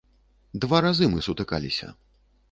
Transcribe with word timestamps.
Два 0.63 0.79
разы 0.85 1.09
мы 1.11 1.19
сутыкаліся. 1.27 1.91